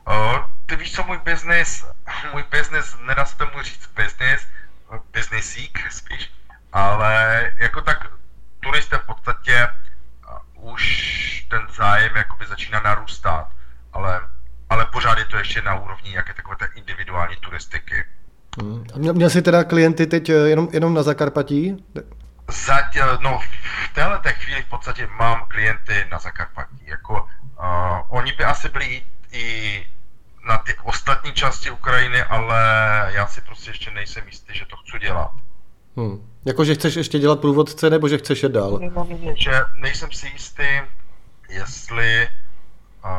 [0.08, 1.86] Uh, ty víš co, můj biznis,
[2.34, 4.42] můj biznis, nedá se tomu říct biznis,
[5.14, 6.32] biznisík spíš,
[6.74, 8.12] ale jako tak
[8.60, 9.68] turisté v podstatě
[10.58, 10.84] uh, už
[11.50, 13.48] ten zájem jakoby začíná narůstat,
[13.94, 14.22] ale,
[14.70, 18.06] ale pořád je to ještě na úrovni nějaké takové té individuální turistiky.
[18.62, 18.86] Hmm.
[18.94, 21.86] A měl, měl jsi teda klienty teď jenom, jenom na Zakarpatí?
[22.48, 23.40] Zatě, no,
[23.86, 26.86] v této chvíli v podstatě mám klienty na Zakarpatí.
[26.86, 27.28] Jako,
[27.60, 29.88] uh, oni by asi byli i
[30.48, 32.58] na ty ostatní části Ukrajiny, ale
[33.14, 35.32] já si prostě ještě nejsem jistý, že to chci dělat.
[35.98, 36.32] Hmm.
[36.46, 38.80] Jako, že chceš ještě dělat průvodce, nebo že chceš je dál?
[39.38, 40.68] Že nejsem si jistý,
[41.50, 42.30] jestli
[43.06, 43.12] uh,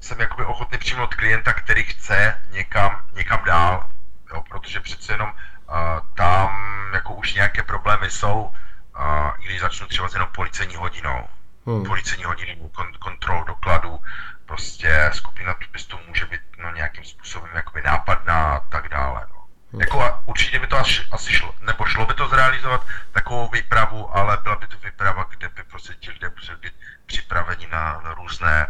[0.00, 3.86] jsem jakoby ochotný přijmout klienta, který chce někam, někam dál,
[4.34, 5.74] jo, protože přece jenom uh,
[6.14, 6.50] tam
[6.92, 8.50] jako už nějaké problémy jsou,
[8.96, 11.24] a když začnu třeba s jenom policejní hodinou,
[11.66, 11.84] hmm.
[11.84, 13.98] policejní hodiny, kon, kontrol dokladů,
[14.46, 19.26] prostě skupina turistů může být no, nějakým způsobem jakoby nápadná a tak dále.
[19.34, 19.42] No.
[19.72, 19.80] Hmm.
[19.80, 24.38] Jako určitě by to asi, asi šlo, nebo šlo by to zrealizovat takovou výpravu, ale
[24.42, 26.72] byla by to výprava, kde by prostě ti lidé museli být
[27.06, 28.66] připraveni na, na různé,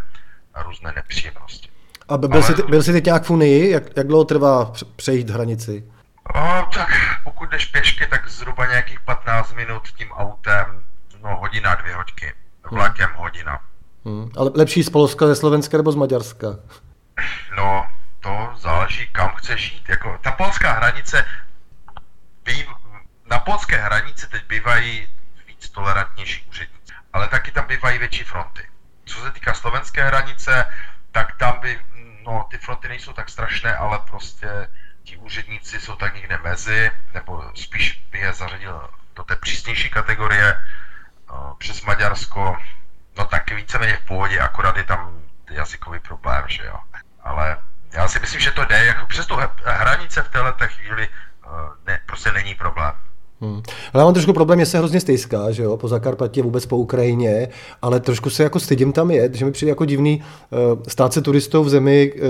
[0.57, 1.69] na různé nepříjemnosti.
[2.09, 2.43] A byl, ale...
[2.43, 3.71] jsi, byl jsi teď nějak v Unii?
[3.71, 5.85] Jak, jak dlouho trvá přejít hranici?
[6.35, 6.89] O, tak
[7.25, 10.85] pokud jdeš pěšky, tak zhruba nějakých 15 minut tím autem,
[11.23, 12.35] no hodina, dvě hoďky.
[12.71, 13.19] Vlakem hmm.
[13.19, 13.61] hodina.
[14.05, 14.31] Hmm.
[14.37, 16.47] Ale lepší z Polska, ze Slovenska nebo z Maďarska?
[17.57, 17.87] No,
[18.21, 19.89] to záleží, kam chceš žít.
[19.89, 21.25] Jako, ta polská hranice,
[22.45, 22.67] býv,
[23.31, 25.09] na polské hranici teď bývají
[25.47, 28.63] víc tolerantnější úředníci, ale taky tam bývají větší fronty.
[29.05, 30.67] Co se týká slovenské hranice,
[31.13, 31.81] tak tam by,
[32.23, 34.69] no, ty fronty nejsou tak strašné, ale prostě
[35.07, 40.61] ti úředníci jsou tak někde mezi, nebo spíš bych je zařadil do té přísnější kategorie
[41.59, 42.59] přes Maďarsko,
[43.19, 46.79] no taky víceméně v pohodě, akorát je tam jazykový problém, že jo.
[47.21, 47.59] Ale
[47.93, 51.09] já si myslím, že to jde, jako přes tu hranice v této chvíli
[51.87, 52.95] ne, prostě není problém.
[53.41, 53.63] Hmm.
[53.93, 56.77] Ale já mám trošku problém, že se hrozně stejská, že jo, po Zakarpatě, vůbec po
[56.77, 57.49] Ukrajině,
[57.83, 61.23] ale trošku se jako stydím tam jet, že mi přijde jako divný uh, stát se
[61.23, 62.29] turistou v zemi, uh,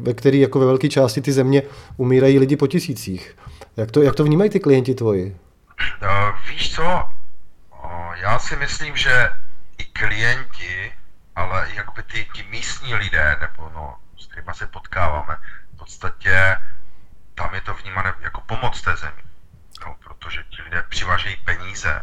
[0.00, 1.62] ve který jako ve velké části ty země
[1.96, 3.36] umírají lidi po tisících.
[3.76, 5.36] Jak to, jak to vnímají ty klienti tvoji?
[6.02, 6.08] Uh,
[6.50, 9.30] víš co, uh, já si myslím, že
[9.78, 10.92] i klienti,
[11.36, 15.36] ale i jakoby ty, ty místní lidé, nebo no, s kterými se potkáváme,
[15.90, 16.56] podstatě
[17.34, 19.29] tam je to vnímané jako pomoc té zemi.
[20.20, 22.02] Protože ti lidé přivážejí peníze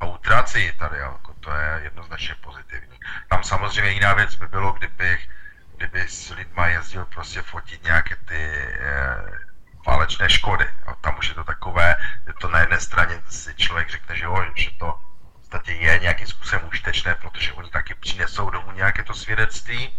[0.00, 2.98] a utrácejí tady, jako to je jednoznačně pozitivní.
[3.28, 5.28] Tam samozřejmě jiná věc by bylo, kdybych,
[5.76, 9.16] kdyby s lidma jezdil prostě fotit nějaké ty e,
[9.86, 10.66] válečné škody.
[10.86, 11.96] A tam už je to takové,
[12.26, 14.98] že to na jedné straně si člověk řekne, že jo, že to
[15.34, 19.98] v podstatě je nějakým způsobem užitečné, protože oni taky přinesou domů nějaké to svědectví,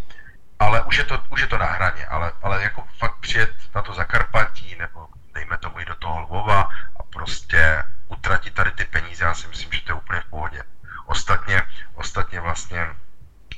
[0.58, 3.82] ale už je to, už je to na hraně, ale, ale jako fakt přijet na
[3.82, 6.68] to Zakarpatí, nebo dejme tomu i do toho Lvova
[7.14, 10.62] prostě utratit tady ty peníze, já si myslím, že to je úplně v pohodě.
[11.06, 11.62] Ostatně,
[11.94, 12.86] ostatně vlastně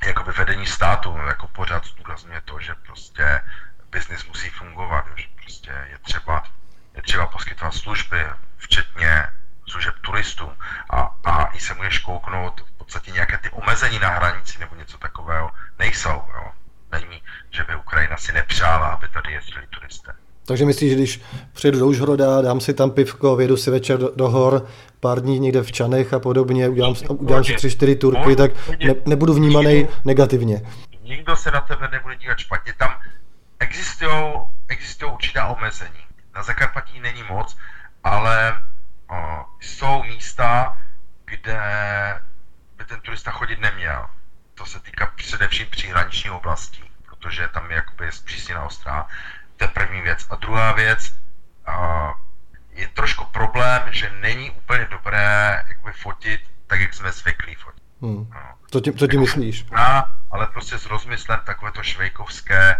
[0.06, 3.42] jako vedení státu jako pořád zdůrazňuje to, že prostě
[3.90, 6.42] biznis musí fungovat, že prostě je třeba,
[6.94, 9.26] je třeba poskytovat služby, včetně
[9.68, 10.58] služeb turistům
[10.90, 14.98] a, a i se můžeš kouknout v podstatě nějaké ty omezení na hranici nebo něco
[14.98, 16.28] takového nejsou.
[16.34, 16.52] Jo.
[16.92, 20.12] Není, že by Ukrajina si nepřála, aby tady jezdili turisté.
[20.46, 21.20] Takže myslíš, že když
[21.52, 24.66] přijedu do Užhoroda, dám si tam pivko, vědu si večer do, do hor,
[25.00, 28.50] pár dní někde v Čanech a podobně, udělám, udělám si tři, čtyři turky, tak
[28.84, 30.62] ne, nebudu vnímaný negativně.
[31.02, 32.72] Nikdo se na tebe nebude dívat špatně.
[32.78, 32.90] Tam
[33.58, 36.00] existují určitá omezení.
[36.34, 37.56] Na Zakarpatí není moc,
[38.04, 38.62] ale
[39.10, 40.78] o, jsou místa,
[41.24, 41.60] kde
[42.78, 44.06] by ten turista chodit neměl.
[44.54, 49.06] To se týká především příhraniční oblastí, protože tam je jakoby zpřísněna ostrá.
[49.56, 50.26] To je první věc.
[50.30, 51.12] A druhá věc,
[52.76, 57.82] je trošku problém, že není úplně dobré jakoby fotit tak, jak jsme zvyklí fotit.
[58.02, 58.30] Hmm.
[58.34, 58.40] No.
[58.70, 59.66] Co, tím, co tím myslíš?
[59.70, 62.76] Na, ale prostě s rozmyslem takové to švejkovské,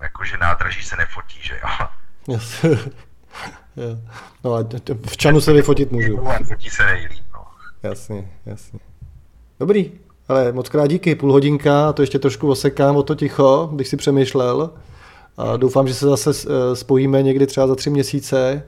[0.00, 1.86] jakože nádraží se nefotí, že jo.
[2.28, 2.64] Yes.
[4.44, 4.64] no a
[5.06, 6.28] v Čanu se vyfotit můžu.
[6.48, 7.44] Fotí se nejlíp, no.
[7.82, 8.80] Jasně, jasně.
[9.60, 9.92] Dobrý,
[10.28, 13.88] ale moc krát díky, půl hodinka, a to ještě trošku osekám o to ticho, bych
[13.88, 14.70] si přemýšlel.
[15.38, 18.62] A doufám, že se zase eh, spojíme někdy třeba za tři měsíce.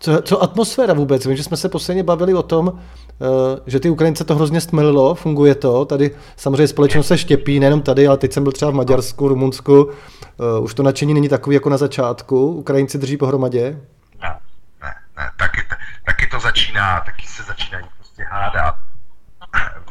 [0.00, 1.26] Co, co atmosféra vůbec?
[1.26, 2.78] Vím, že jsme se posledně bavili o tom,
[3.20, 5.84] Eh, že ty Ukrajince to hrozně stmelilo, funguje to.
[5.84, 9.90] Tady samozřejmě společnost se štěpí, nejenom tady, ale teď jsem byl třeba v Maďarsku, Rumunsku.
[10.22, 12.52] Eh, už to nadšení není takový jako na začátku.
[12.52, 13.80] Ukrajinci drží pohromadě?
[14.22, 14.38] Ne,
[14.82, 15.30] ne, ne.
[15.38, 15.60] Taky,
[16.06, 18.74] taky to začíná, taky se začínají prostě hádat.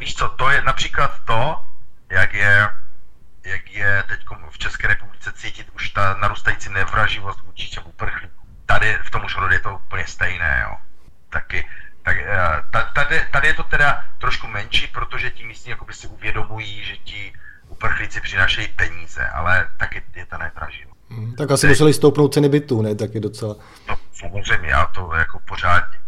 [0.00, 1.54] Víš co, to je například to,
[2.10, 2.68] jak je,
[3.44, 4.20] jak je teď
[4.50, 8.48] v České republice cítit už ta narůstající nevraživost vůči těm uprchlíkům.
[8.66, 10.76] Tady v tom už je to úplně stejné, jo.
[11.30, 11.66] Taky
[12.08, 16.84] tak eh, tady, tady je to teda trošku menší, protože ti místní jakoby si uvědomují,
[16.84, 17.32] že ti
[17.68, 20.84] uprchlíci přinášejí peníze, ale taky je to nedraží.
[21.10, 22.94] Hmm, tak asi Teď, museli stoupnout ceny bytů, ne?
[22.94, 23.56] Taky docela.
[23.88, 25.98] No samozřejmě, já to jako pořádně.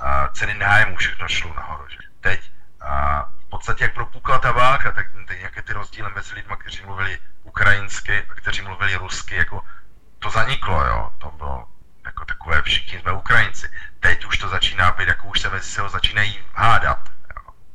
[0.00, 1.84] A ceny nájmu všechno šlo nahoru.
[1.88, 1.96] Že?
[2.20, 2.40] Teď
[2.80, 7.18] a podstatě jak propukla ta válka, tak ty, nějaké ty rozdíly mezi lidmi, kteří mluvili
[7.44, 9.62] ukrajinsky a kteří mluvili rusky, jako
[10.18, 11.10] to zaniklo, jo.
[11.18, 11.64] To bylo
[12.04, 13.66] jako takové, všichni jsme Ukrajinci.
[14.00, 16.98] Teď už to začíná být, jako už se mezi sebou začínají hádat.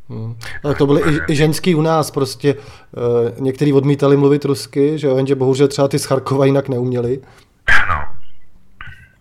[0.10, 0.40] Hmm.
[0.64, 5.08] Ale to byly i, i ženský u nás, prostě uh, někteří odmítali mluvit rusky, že
[5.08, 7.22] jo, jenže bohužel třeba ty z Charkova jinak neuměli.
[7.90, 8.08] No,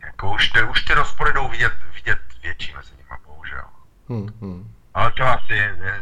[0.04, 3.64] jako už ty, už ty rozpory jdou vidět, vidět větší mezi nimi, bohužel.
[4.08, 4.70] Hmm, hmm.
[4.94, 5.94] Ale to asi je, je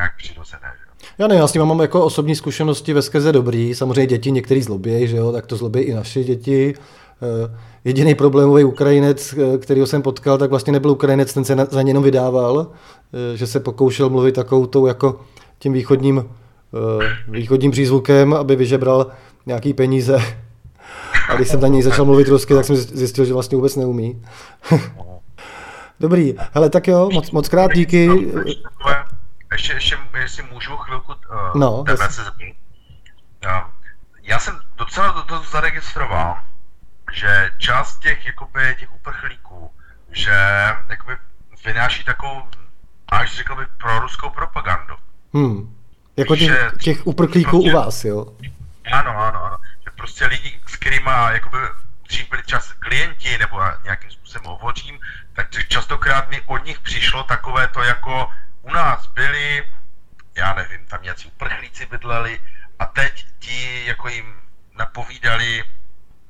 [0.00, 3.74] nějak přirozené, že já ne, já s tím mám jako osobní zkušenosti ve skrze dobrý.
[3.74, 6.74] Samozřejmě děti některý zlobějí, že jo, tak to zlobí i naše děti.
[7.22, 11.82] Eh, jediný problémový Ukrajinec, eh, kterýho jsem potkal, tak vlastně nebyl Ukrajinec, ten se za
[11.82, 15.20] ně jenom vydával, eh, že se pokoušel mluvit takovou tou jako
[15.58, 16.24] tím východním,
[17.28, 19.06] východním přízvukem, aby vyžebral
[19.46, 20.18] nějaký peníze.
[21.28, 24.22] A když jsem na něj začal mluvit rusky, tak jsem zjistil, že vlastně vůbec neumí.
[26.00, 28.08] Dobrý, hele, tak jo, moc, moc krát díky.
[29.60, 32.56] Ještě, ještě, jestli můžu chvilku uh, no, se zeptat.
[34.22, 36.38] Já jsem docela do toho zaregistroval,
[37.12, 39.70] že část těch, jakoby, těch uprchlíků,
[40.10, 40.32] že
[40.88, 41.16] jakoby,
[41.64, 42.42] vynáší takovou,
[43.08, 44.94] až řekl bych, proruskou propagandu.
[45.34, 45.76] Hmm.
[46.16, 48.26] Jako těch, těch uprchlíků prostě, u vás, jo?
[48.92, 49.58] Ano, ano, ano.
[49.84, 51.58] Že prostě lidi, s kterými jakoby,
[52.08, 54.98] dřív byli čas klienti, nebo nějakým způsobem hovořím,
[55.32, 58.30] tak častokrát mi od nich přišlo takové to, jako
[58.62, 59.68] u nás byli,
[60.34, 62.40] já nevím, tam nějací uprchlíci bydleli
[62.78, 64.34] a teď ti jako jim
[64.78, 65.64] napovídali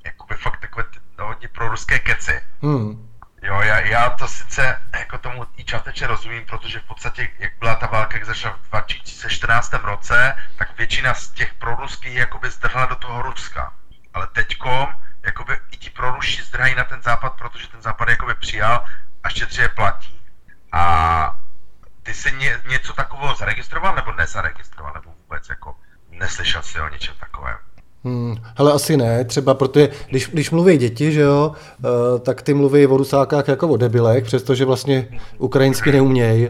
[0.05, 0.85] jakoby fakt takové
[1.19, 2.41] no, hodně pro ruské keci.
[2.63, 3.11] Hmm.
[3.43, 7.75] Jo, já, já to sice jako tomu i částečně rozumím, protože v podstatě, jak byla
[7.75, 12.97] ta válka, jak začala v 2014 roce, tak většina z těch proruských jakoby zdrhla do
[12.97, 13.73] toho Ruska.
[14.15, 14.89] Ale teďko,
[15.23, 18.85] jakoby i ti proruši zdrhají na ten západ, protože ten západ jakoby přijal
[19.23, 20.21] a štědře je platí.
[20.73, 21.41] A
[22.03, 25.75] ty jsi ně, něco takového zaregistroval nebo nezaregistroval, nebo vůbec jako
[26.11, 27.57] neslyšel jsi o něčem takovém?
[28.05, 32.55] Hmm, hele, asi ne, třeba protože když, když mluví děti, že jo, uh, tak ty
[32.55, 35.09] mluví o rusákách jako o debilech, přestože vlastně
[35.39, 36.49] ukrajinsky neumějí.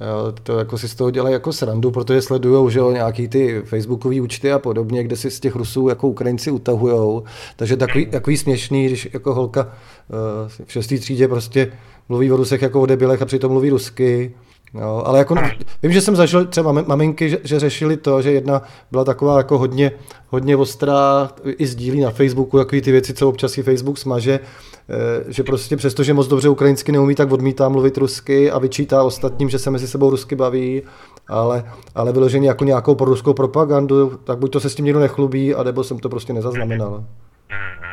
[0.00, 3.62] Jo, to jako si z toho dělají jako srandu, protože sledují že jo, nějaký ty
[3.64, 7.24] facebookové účty a podobně, kde si z těch Rusů jako Ukrajinci utahujou.
[7.56, 11.72] Takže takový, takový směšný, když jako holka uh, v šestý třídě prostě
[12.08, 14.34] mluví o Rusech jako o debilech a přitom mluví rusky.
[14.74, 15.34] Jo, ale jako,
[15.82, 19.58] vím, že jsem zažil třeba maminky, že, že řešili to, že jedna byla taková jako
[19.58, 19.92] hodně,
[20.28, 24.40] hodně ostrá, i sdílí na Facebooku takový ty věci, co občas i Facebook smaže,
[24.88, 29.02] eh, že prostě přesto, že moc dobře ukrajinsky neumí, tak odmítá mluvit rusky a vyčítá
[29.02, 30.82] ostatním, že se mezi sebou rusky baví,
[31.28, 35.54] ale, ale vyloženě jako nějakou proruskou propagandu, tak buď to se s tím někdo nechlubí,
[35.54, 37.04] anebo jsem to prostě nezaznamenal.
[37.50, 37.87] Mm-hmm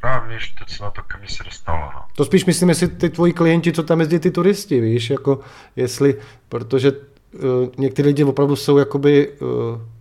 [0.00, 1.90] právě, že docela to kam se dostalo.
[1.94, 2.04] No.
[2.16, 5.40] To spíš myslím, jestli ty tvoji klienti, co tam jezdí ty turisti, víš, jako
[5.76, 7.40] jestli, protože uh,
[7.78, 9.48] někteří lidi opravdu jsou jakoby uh,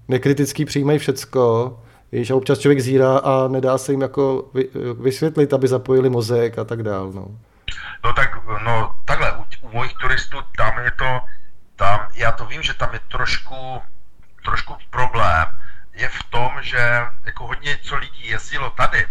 [0.07, 1.79] nekritický, přijímají všecko,
[2.11, 6.09] víš, a občas člověk zírá a nedá se jim jako vy, uh, vysvětlit, aby zapojili
[6.09, 7.27] mozek a tak dál, no.
[8.03, 11.19] No tak, no takhle, u, u mojich turistů tam je to,
[11.75, 13.55] tam, já to vím, že tam je trošku,
[14.45, 15.45] trošku problém,
[15.93, 19.05] je v tom, že jako hodně co lidí jezdilo tady,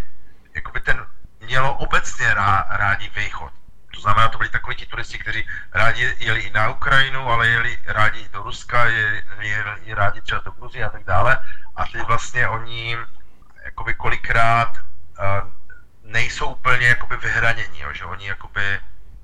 [0.55, 1.05] jakoby ten
[1.45, 3.51] mělo obecně rá, rádi východ.
[3.93, 7.77] To znamená, to byli takoví ti turisti, kteří rádi jeli i na Ukrajinu, ale jeli
[7.85, 11.39] rádi do Ruska, jeli, jeli rádi třeba do Gruzie a tak dále.
[11.75, 12.97] A ty vlastně oni
[13.65, 15.49] jakoby kolikrát uh,
[16.03, 18.79] nejsou úplně jakoby vyhranění, jo, že oni jakoby,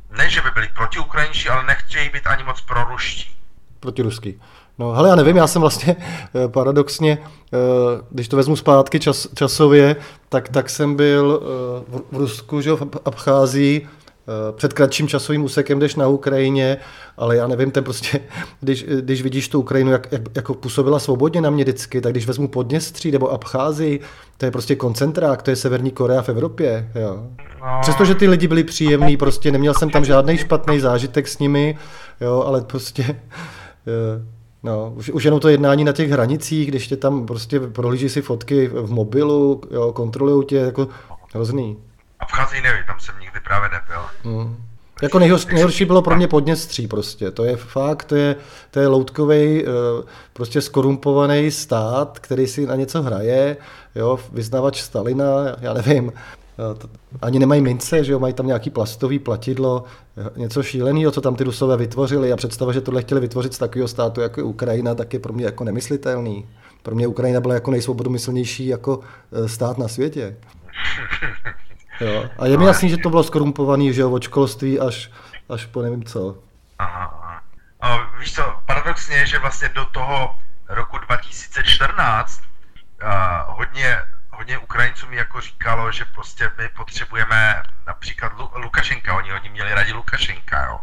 [0.09, 3.37] ne, že by byli proti Ukrajinští, ale nechtějí být ani moc proruští.
[3.79, 4.41] Protiruský.
[4.79, 7.17] No, hele, já nevím, já jsem vlastně eh, paradoxně,
[7.53, 7.57] eh,
[8.11, 9.95] když to vezmu zpátky čas, časově,
[10.29, 13.87] tak, tak jsem byl eh, v Rusku, že v Abcházii,
[14.51, 16.77] před kratším časovým úsekem jdeš na Ukrajině,
[17.17, 18.19] ale já nevím, ten prostě,
[18.61, 22.27] když, když vidíš tu Ukrajinu, jak, jak jako působila svobodně na mě vždycky, tak když
[22.27, 23.99] vezmu Podněstří nebo Abcházii,
[24.37, 26.91] to je prostě koncentrák, to je Severní Korea v Evropě.
[26.95, 27.23] Jo.
[27.81, 31.77] Přestože ty lidi byli příjemní, prostě neměl jsem tam žádný špatný zážitek s nimi,
[32.21, 33.15] jo, ale prostě
[34.65, 38.21] No, už, už jenom to jednání na těch hranicích, když tě tam prostě prohlíží si
[38.21, 40.87] fotky v mobilu, jo, kontrolují tě, jako
[41.33, 41.77] hrozný.
[42.19, 44.01] A v Chazí nevím, tam jsem nikdy právě nebyl.
[44.23, 44.55] Mm.
[45.01, 47.31] Jako nejhorší, nejhorší bylo pro mě Podněstří prostě.
[47.31, 48.35] To je fakt, to je,
[48.71, 49.69] to je loutkový, eh,
[50.33, 53.57] prostě skorumpovaný stát, který si na něco hraje,
[53.95, 55.25] jo, vyznavač Stalina,
[55.61, 56.11] já nevím.
[57.21, 59.83] Ani nemají mince, že jo, mají tam nějaký plastový platidlo,
[60.35, 63.87] něco šíleného, co tam ty Rusové vytvořili a představa, že tohle chtěli vytvořit z takového
[63.87, 66.45] státu jako je Ukrajina, tak je pro mě jako nemyslitelný.
[66.83, 68.99] Pro mě Ukrajina byla jako nejsvobodomyslnější jako
[69.31, 70.37] e, stát na světě.
[71.99, 72.25] Jo.
[72.39, 75.11] A je mi jasný, že to bylo skorumpovaný, že jo, od školství až,
[75.49, 76.37] až po nevím co.
[76.79, 77.41] Aha,
[77.81, 78.11] aha.
[78.19, 80.35] víš co, paradoxně je, že vlastně do toho
[80.69, 82.41] roku 2014
[83.03, 83.97] uh, hodně
[84.37, 89.73] hodně Ukrajinců mi jako říkalo, že prostě my potřebujeme například Lu- Lukašenka, oni, oni měli
[89.73, 90.79] rádi Lukašenka, jo.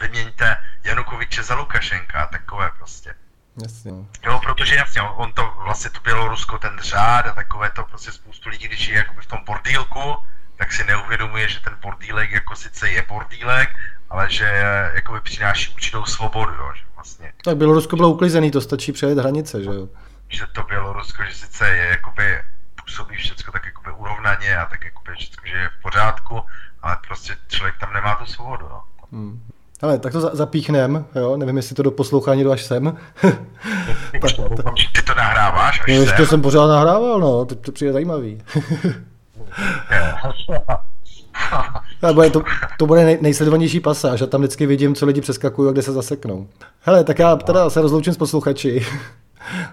[0.00, 3.14] Vyměňte Janukoviče za Lukašenka, takové prostě.
[3.62, 3.92] Jasně.
[4.24, 8.48] Jo, protože jasně, on to vlastně to Bělorusko, ten řád a takové to prostě spoustu
[8.48, 10.16] lidí, když je jakoby v tom bordílku,
[10.56, 13.68] tak si neuvědomuje, že ten bordílek jako sice je bordílek,
[14.10, 14.44] ale že
[14.94, 17.32] jakoby přináší určitou svobodu, jo, že vlastně.
[17.44, 19.88] Tak Bělorusko bylo uklizený, to stačí přejet hranice, že jo?
[20.28, 22.42] Že to Bělorusko, že sice je jakoby
[22.86, 26.40] působí všechno tak jakoby urovnaně a tak jakoby všechno, že je v pořádku,
[26.82, 28.66] ale prostě člověk tam nemá tu svobodu.
[28.70, 28.82] No.
[29.12, 29.42] Hmm.
[29.82, 32.96] Ale tak to za- zapíchnem, jo, nevím, jestli to do poslouchání do až sem.
[34.20, 34.72] tak, ta...
[34.92, 36.16] Ty to nahráváš až no, sem?
[36.16, 38.42] to jsem pořád nahrával, no, to, to přijde zajímavý.
[42.02, 42.42] Ale bude to,
[42.78, 45.92] to bude nej, nejsledovanější pasáž a tam vždycky vidím, co lidi přeskakují a kde se
[45.92, 46.48] zaseknou.
[46.80, 48.86] Hele, tak já teda se rozloučím s posluchači.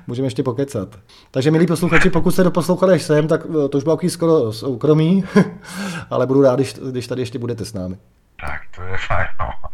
[0.08, 1.00] Můžeme ještě pokecat.
[1.32, 5.24] Takže milí posluchači, pokud jste doposlouchali až sem, tak eh, to už bylo skoro soukromí,
[6.10, 7.98] ale budu rád, když, když tady ještě budete s námi.
[8.42, 9.28] Tak, to je fajn.
[9.40, 9.73] No.